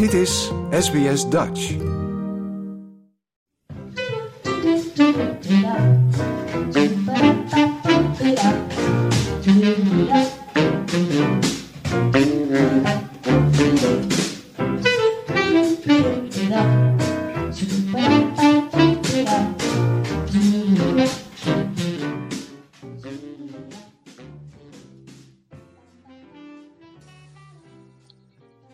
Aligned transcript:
Dit 0.00 0.12
is 0.12 0.50
SBS 0.70 1.28
Dutch. 1.28 1.74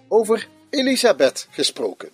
Over 0.09 0.56
Elisabeth 0.71 1.47
gesproken. 1.51 2.11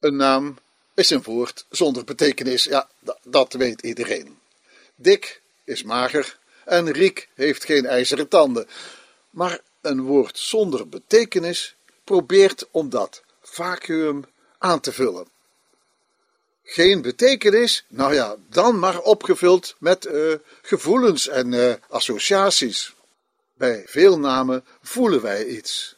Een 0.00 0.16
naam 0.16 0.58
is 0.94 1.10
een 1.10 1.22
woord 1.22 1.66
zonder 1.70 2.04
betekenis, 2.04 2.64
ja, 2.64 2.88
dat 3.22 3.52
weet 3.52 3.82
iedereen. 3.82 4.38
Dik 4.94 5.40
is 5.64 5.82
mager 5.82 6.38
en 6.64 6.92
Riek 6.92 7.28
heeft 7.34 7.64
geen 7.64 7.86
ijzeren 7.86 8.28
tanden. 8.28 8.68
Maar 9.30 9.60
een 9.80 10.02
woord 10.02 10.38
zonder 10.38 10.88
betekenis 10.88 11.74
probeert 12.04 12.66
om 12.70 12.90
dat 12.90 13.22
vacuüm 13.42 14.24
aan 14.58 14.80
te 14.80 14.92
vullen. 14.92 15.26
Geen 16.64 17.02
betekenis? 17.02 17.84
Nou 17.88 18.14
ja, 18.14 18.36
dan 18.48 18.78
maar 18.78 19.00
opgevuld 19.00 19.74
met 19.78 20.06
eh, 20.06 20.32
gevoelens 20.62 21.28
en 21.28 21.54
eh, 21.54 21.74
associaties. 21.88 22.94
Bij 23.56 23.82
veel 23.86 24.18
namen 24.18 24.64
voelen 24.82 25.22
wij 25.22 25.46
iets. 25.46 25.96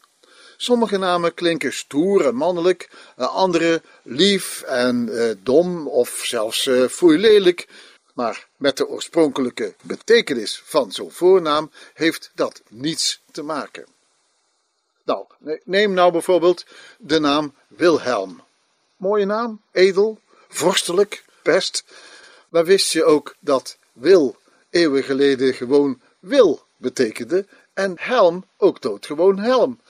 Sommige 0.57 0.97
namen 0.97 1.35
klinken 1.35 1.73
stoer 1.73 2.27
en 2.27 2.35
mannelijk, 2.35 2.91
eh, 3.17 3.35
andere 3.35 3.83
lief 4.03 4.63
en 4.63 5.09
eh, 5.09 5.37
dom 5.43 5.89
of 5.89 6.21
zelfs 6.25 6.67
eh 6.67 6.85
foeilelijk. 6.89 7.69
Maar 8.15 8.49
met 8.57 8.77
de 8.77 8.89
oorspronkelijke 8.89 9.75
betekenis 9.83 10.63
van 10.65 10.93
zo'n 10.93 11.11
voornaam 11.11 11.71
heeft 11.95 12.31
dat 12.35 12.63
niets 12.69 13.21
te 13.31 13.43
maken. 13.43 13.87
Nou, 15.05 15.27
ne- 15.39 15.61
neem 15.65 15.93
nou 15.93 16.13
bijvoorbeeld 16.13 16.65
de 16.99 17.19
naam 17.19 17.55
Wilhelm. 17.69 18.43
Mooie 18.97 19.25
naam, 19.25 19.63
edel, 19.73 20.21
vorstelijk, 20.49 21.25
best. 21.43 21.85
Maar 22.49 22.65
wist 22.65 22.93
je 22.93 23.05
ook 23.05 23.35
dat 23.41 23.77
Wil 23.93 24.37
eeuwen 24.71 25.03
geleden 25.03 25.55
gewoon 25.55 26.01
wil 26.19 26.67
betekende 26.79 27.47
en 27.75 27.95
helm 27.99 28.45
ook 28.57 28.83
doodgewoon 28.83 29.39
helm? 29.39 29.81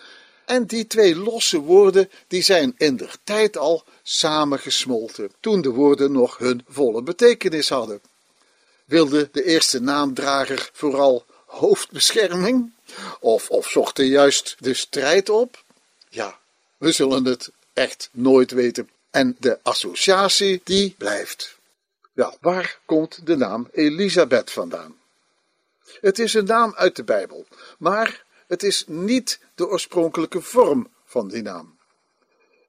En 0.45 0.67
die 0.67 0.87
twee 0.87 1.17
losse 1.17 1.59
woorden 1.59 2.11
die 2.27 2.43
zijn 2.43 2.75
in 2.77 2.97
der 2.97 3.17
tijd 3.25 3.57
al 3.57 3.85
samengesmolten, 4.03 5.31
toen 5.41 5.61
de 5.63 5.71
woorden 5.71 6.13
nog 6.13 6.39
hun 6.39 6.65
volle 6.69 7.03
betekenis 7.03 7.69
hadden. 7.69 8.01
Wilde 8.85 9.29
de 9.33 9.45
eerste 9.45 9.81
naamdrager 9.81 10.71
vooral 10.73 11.25
hoofdbescherming? 11.47 12.73
Of, 13.21 13.51
of 13.51 13.69
zocht 13.69 13.97
hij 13.97 14.07
juist 14.07 14.57
de 14.59 14.75
strijd 14.75 15.29
op? 15.29 15.65
Ja, 16.09 16.39
we 16.77 16.93
zullen 16.93 17.25
het 17.25 17.51
echt 17.73 18.09
nooit 18.13 18.51
weten. 18.51 18.89
En 19.11 19.37
de 19.39 19.59
associatie 19.63 20.61
die 20.65 20.95
blijft. 20.99 21.57
Ja, 22.13 22.35
waar 22.41 22.79
komt 22.85 23.27
de 23.27 23.37
naam 23.37 23.69
Elisabeth 23.73 24.51
vandaan? 24.51 24.98
Het 26.01 26.19
is 26.19 26.35
een 26.35 26.45
naam 26.45 26.75
uit 26.77 26.97
de 26.97 27.05
Bijbel, 27.05 27.47
maar 27.79 28.25
het 28.47 28.63
is 28.63 28.85
niet 28.87 29.41
de 29.55 29.69
oorspronkelijke 29.69 30.41
vorm 30.41 30.91
van 31.05 31.29
die 31.29 31.43
naam. 31.43 31.79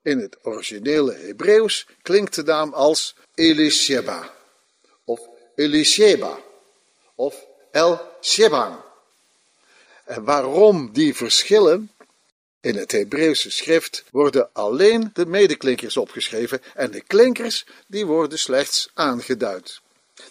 In 0.02 0.20
het 0.20 0.38
originele 0.42 1.14
Hebreeuws 1.14 1.88
klinkt 2.02 2.36
de 2.36 2.44
naam 2.44 2.74
als 2.74 3.16
Elisheba, 3.36 4.34
of 5.04 5.20
Elisheba, 5.56 6.40
of 7.16 7.46
El 7.72 8.02
Shebang. 8.22 8.76
En 10.06 10.24
waarom 10.24 10.94
die 10.94 11.16
verschillen? 11.16 11.92
In 12.62 12.76
het 12.76 12.92
Hebreeuwse 12.92 13.52
schrift 13.52 14.04
worden 14.12 14.50
alleen 14.54 15.10
de 15.14 15.26
medeklinkers 15.26 15.98
opgeschreven 15.98 16.62
en 16.74 16.92
de 16.92 17.02
klinkers 17.02 17.66
die 17.88 18.06
worden 18.06 18.40
slechts 18.40 18.90
aangeduid. 18.94 19.82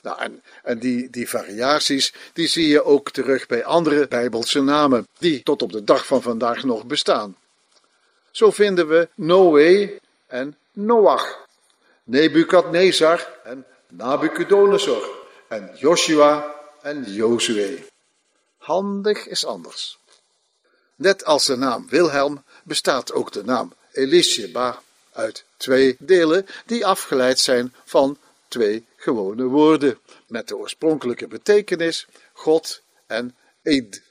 Nou, 0.03 0.19
en, 0.21 0.43
en 0.63 0.79
die, 0.79 1.11
die 1.11 1.29
variaties 1.29 2.15
die 2.33 2.47
zie 2.47 2.69
je 2.69 2.85
ook 2.85 3.11
terug 3.11 3.47
bij 3.47 3.65
andere 3.65 4.09
Bijbelse 4.09 4.63
namen, 4.63 5.07
die 5.19 5.43
tot 5.43 5.63
op 5.63 5.73
de 5.73 5.85
dag 5.85 6.07
van 6.07 6.23
vandaag 6.23 6.63
nog 6.63 6.87
bestaan. 6.87 7.37
Zo 8.31 8.51
vinden 8.51 8.89
we 8.89 9.09
Noé 9.15 9.99
en 10.27 10.57
Noach, 10.73 11.47
Nebukadnezar 12.05 13.29
en 13.45 13.65
Nabucodonosor 13.89 15.27
en 15.49 15.71
Joshua 15.77 16.55
en 16.83 17.05
Jozue. 17.13 17.85
Handig 18.59 19.27
is 19.27 19.47
anders. 19.47 19.99
Net 20.95 21.25
als 21.25 21.45
de 21.45 21.57
naam 21.57 21.87
Wilhelm 21.89 22.45
bestaat 22.63 23.13
ook 23.13 23.33
de 23.33 23.45
naam 23.45 23.73
Elisheba 23.93 24.83
uit 25.13 25.45
twee 25.57 25.97
delen 25.99 26.47
die 26.67 26.87
afgeleid 26.87 27.39
zijn 27.39 27.75
van 27.85 28.19
twee 28.49 28.87
gewone 29.01 29.45
woorden 29.45 29.99
met 30.27 30.49
de 30.49 30.57
oorspronkelijke 30.57 31.27
betekenis 31.27 32.07
God 32.33 32.83
en 33.07 33.37
Eid. 33.63 34.03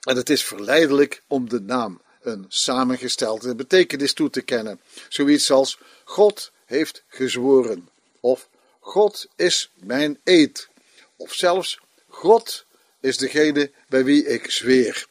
En 0.00 0.16
het 0.16 0.30
is 0.30 0.44
verleidelijk 0.44 1.22
om 1.26 1.48
de 1.48 1.60
naam 1.60 2.00
een 2.22 2.44
samengestelde 2.48 3.54
betekenis 3.54 4.12
toe 4.12 4.30
te 4.30 4.42
kennen. 4.42 4.80
Zoiets 5.08 5.50
als 5.50 5.78
God 6.04 6.52
heeft 6.64 7.02
gezworen 7.08 7.88
of 8.20 8.48
God 8.80 9.26
is 9.36 9.70
mijn 9.74 10.20
eed 10.24 10.68
of 11.16 11.34
zelfs 11.34 11.80
God 12.08 12.64
is 13.00 13.18
degene 13.18 13.70
bij 13.88 14.04
wie 14.04 14.26
ik 14.26 14.50
zweer. 14.50 15.06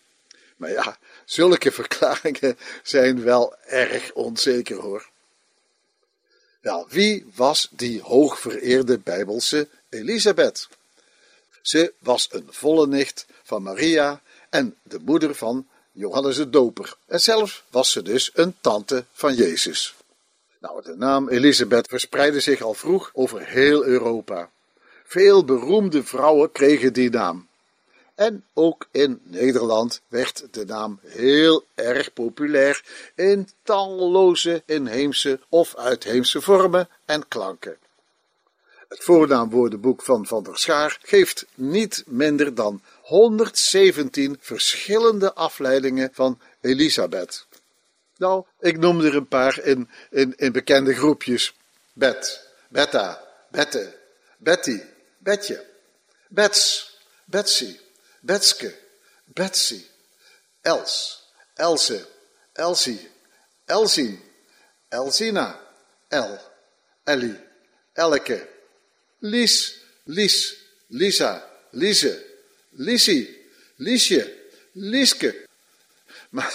Maar 0.58 0.72
ja, 0.72 0.98
zulke 1.25 1.72
verklaringen 1.72 2.58
zijn 2.84 3.24
wel 3.24 3.56
erg 3.66 4.13
onzeker 4.13 4.78
hoor. 4.78 5.09
Wel, 6.62 6.86
wie 6.90 7.26
was 7.36 7.68
die 7.72 8.02
hoogvereerde 8.02 8.98
Bijbelse 8.98 9.68
Elisabeth? 9.90 10.68
Ze 11.62 11.94
was 12.00 12.28
een 12.32 12.48
volle 12.50 12.88
nicht 12.88 13.26
van 13.44 13.64
Maria 13.64 14.22
en 14.50 14.76
de 14.84 15.00
moeder 15.00 15.36
van 15.36 15.68
Johannes 15.92 16.36
de 16.36 16.50
Doper. 16.50 16.96
En 17.06 17.20
zelfs 17.20 17.64
was 17.70 17.92
ze 17.92 18.02
dus 18.02 18.32
een 18.34 18.56
tante 18.62 19.06
van 19.12 19.36
Jezus. 19.36 19.96
Nou, 20.60 20.84
de 20.84 20.96
naam 20.96 21.30
Elisabeth 21.30 21.88
verspreidde 21.88 22.40
zich 22.40 22.62
al 22.62 22.74
vroeg 22.74 23.10
over 23.14 23.48
heel 23.48 23.86
Europa. 23.86 24.50
Veel 25.06 25.46
beroemde 25.46 26.04
vrouwen 26.04 26.52
kregen 26.52 26.94
die 26.94 27.10
naam. 27.10 27.48
En 28.22 28.46
ook 28.54 28.88
in 28.92 29.22
Nederland 29.24 30.02
werd 30.08 30.48
de 30.52 30.66
naam 30.66 31.00
heel 31.04 31.66
erg 31.76 32.14
populair 32.14 32.84
in 33.16 33.50
talloze 33.64 34.64
inheemse 34.66 35.40
of 35.50 35.76
uitheemse 35.76 36.42
vormen 36.42 36.90
en 37.06 37.28
klanken. 37.28 37.78
Het 38.88 39.04
voornaamwoordenboek 39.04 40.02
van 40.02 40.26
Van 40.26 40.44
der 40.44 40.58
Schaar 40.58 41.00
geeft 41.02 41.46
niet 41.56 42.04
minder 42.08 42.56
dan 42.56 42.81
117 43.02 44.38
verschillende 44.40 45.34
afleidingen 45.34 46.10
van 46.14 46.40
Elisabeth. 46.62 47.46
Nou, 48.18 48.46
ik 48.60 48.78
noem 48.78 49.00
er 49.00 49.16
een 49.16 49.28
paar 49.28 49.60
in, 49.64 49.90
in, 50.10 50.34
in 50.38 50.52
bekende 50.52 50.94
groepjes. 50.94 51.54
Bet, 51.94 52.48
Betta, 52.68 53.24
Bette, 53.52 53.94
Betty, 54.38 54.81
Betje, 55.18 55.66
Bets, 56.28 56.90
Betsy, 57.26 57.80
Betske, 58.22 58.76
Betsy, 59.26 59.86
Els, 60.62 61.24
Else, 61.57 62.07
Elsie, 62.54 63.10
Elsien, 63.66 64.19
Elsina, 64.90 65.60
El, 66.10 66.40
Ellie, 67.06 67.40
Elke, 67.94 68.48
Lies, 69.22 69.80
Lies, 70.06 70.56
Lisa, 70.90 71.44
Lise, 71.72 72.24
Lisie, 72.78 73.28
Liesje, 73.78 74.38
Lieske. 74.74 75.36
Maar, 76.31 76.54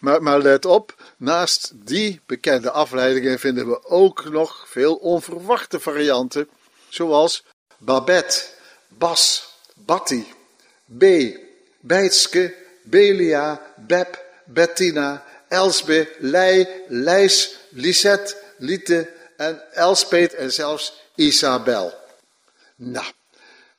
maar, 0.00 0.22
maar 0.22 0.38
let 0.38 0.64
op, 0.64 0.94
naast 1.16 1.72
die 1.74 2.20
bekende 2.26 2.70
afleidingen 2.70 3.38
vinden 3.38 3.68
we 3.68 3.84
ook 3.84 4.24
nog 4.24 4.68
veel 4.68 4.94
onverwachte 4.94 5.80
varianten, 5.80 6.48
zoals 6.88 7.44
Babette, 7.78 8.44
Bas, 8.88 9.54
Batty, 9.84 10.24
B, 10.98 11.04
Beitske, 11.80 12.54
Belia, 12.82 13.60
Beb, 13.76 14.18
Bettina, 14.44 15.24
Elsbe, 15.48 16.08
Lei, 16.20 16.66
Lijs, 16.88 17.56
Lisette, 17.68 18.34
Liete 18.58 19.08
en 19.36 19.62
Elspet 19.72 20.34
en 20.34 20.52
zelfs 20.52 20.92
Isabel. 21.14 21.94
Nou, 22.76 23.06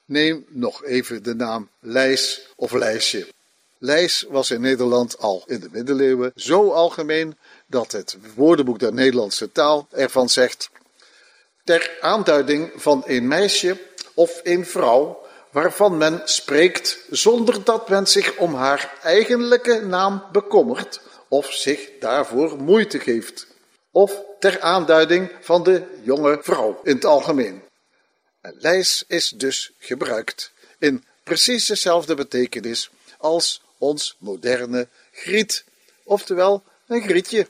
neem 0.05 0.45
nog 0.49 0.83
even 0.83 1.23
de 1.23 1.35
naam 1.35 1.69
Lijs 1.79 2.47
of 2.55 2.71
Lijsje. 2.71 3.27
Lijs 3.77 4.25
was 4.29 4.51
in 4.51 4.61
Nederland 4.61 5.17
al 5.17 5.43
in 5.47 5.59
de 5.59 5.69
middeleeuwen 5.71 6.31
zo 6.35 6.71
algemeen 6.71 7.37
dat 7.67 7.91
het 7.91 8.17
woordenboek 8.35 8.79
der 8.79 8.93
Nederlandse 8.93 9.51
taal 9.51 9.87
ervan 9.91 10.29
zegt: 10.29 10.69
ter 11.63 11.97
aanduiding 12.01 12.71
van 12.75 13.03
een 13.05 13.27
meisje 13.27 13.77
of 14.13 14.39
een 14.43 14.65
vrouw 14.65 15.26
waarvan 15.57 15.97
men 15.97 16.21
spreekt 16.25 16.99
zonder 17.09 17.63
dat 17.63 17.89
men 17.89 18.07
zich 18.07 18.35
om 18.35 18.53
haar 18.53 18.93
eigenlijke 19.03 19.81
naam 19.81 20.23
bekommert 20.31 21.01
of 21.27 21.53
zich 21.53 21.89
daarvoor 21.99 22.57
moeite 22.57 22.99
geeft, 22.99 23.47
of 23.91 24.21
ter 24.39 24.61
aanduiding 24.61 25.31
van 25.41 25.63
de 25.63 25.83
jonge 26.03 26.39
vrouw 26.41 26.79
in 26.83 26.95
het 26.95 27.05
algemeen. 27.05 27.61
En 28.41 28.55
lijs 28.59 29.03
is 29.07 29.29
dus 29.29 29.71
gebruikt 29.79 30.51
in 30.79 31.05
precies 31.23 31.65
dezelfde 31.65 32.15
betekenis 32.15 32.89
als 33.17 33.61
ons 33.77 34.15
moderne 34.19 34.87
griet, 35.11 35.63
oftewel 36.03 36.63
een 36.87 37.01
grietje. 37.01 37.47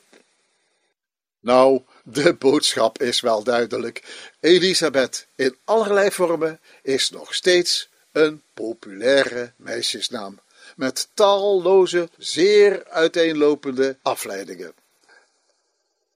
Nou, 1.39 1.81
de 2.03 2.33
boodschap 2.33 3.01
is 3.01 3.19
wel 3.19 3.43
duidelijk. 3.43 4.03
Elisabeth 4.39 5.27
in 5.35 5.57
allerlei 5.63 6.11
vormen 6.11 6.59
is 6.81 7.09
nog 7.09 7.33
steeds 7.33 7.89
een 8.17 8.41
populaire 8.53 9.51
meisjesnaam 9.55 10.39
met 10.75 11.07
talloze, 11.13 12.09
zeer 12.17 12.85
uiteenlopende 12.89 13.97
afleidingen. 14.01 14.73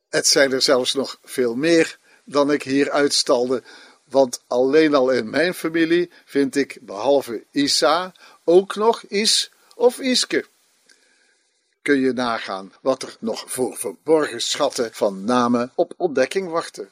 Het 0.09 0.27
zijn 0.27 0.51
er 0.51 0.61
zelfs 0.61 0.93
nog 0.93 1.19
veel 1.23 1.55
meer 1.55 1.97
dan 2.23 2.51
ik 2.51 2.63
hier 2.63 2.91
uitstalde, 2.91 3.63
want 4.03 4.41
alleen 4.47 4.95
al 4.95 5.09
in 5.09 5.29
mijn 5.29 5.53
familie 5.53 6.11
vind 6.25 6.55
ik 6.55 6.77
behalve 6.81 7.43
Isa 7.51 8.13
ook 8.43 8.75
nog 8.75 9.03
Is 9.03 9.51
of 9.75 9.99
Iske. 9.99 10.45
Kun 11.81 11.99
je 11.99 12.13
nagaan 12.13 12.73
wat 12.81 13.03
er 13.03 13.15
nog 13.19 13.43
voor 13.47 13.77
verborgen 13.77 14.41
schatten 14.41 14.89
van 14.93 15.23
namen 15.23 15.71
op 15.75 15.93
ontdekking 15.97 16.49
wachten. 16.49 16.89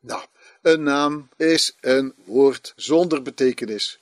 Nou, 0.00 0.22
een 0.62 0.82
naam 0.82 1.28
is 1.36 1.74
een 1.80 2.14
woord 2.24 2.72
zonder 2.76 3.22
betekenis. 3.22 3.98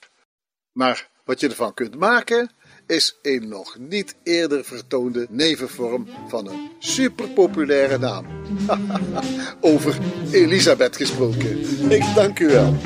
Maar 0.79 1.09
wat 1.25 1.41
je 1.41 1.49
ervan 1.49 1.75
kunt 1.75 1.99
maken, 1.99 2.51
is 2.87 3.19
een 3.23 3.49
nog 3.49 3.79
niet 3.79 4.17
eerder 4.23 4.65
vertoonde 4.65 5.27
nevenvorm 5.31 6.09
van 6.29 6.49
een 6.49 6.71
superpopulaire 6.79 7.99
naam. 7.99 8.27
Over 9.61 9.99
Elisabeth 10.33 10.97
gesproken. 10.97 11.61
Ik 11.91 12.05
dank 12.15 12.39
u 12.39 12.47
wel. 12.47 12.77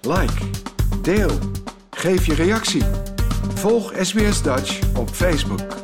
Like, 0.00 0.50
deel, 1.02 1.38
geef 1.90 2.26
je 2.26 2.34
reactie. 2.34 2.82
Volg 3.54 3.92
SBS 4.00 4.42
Dutch 4.42 4.96
op 4.96 5.08
Facebook. 5.08 5.83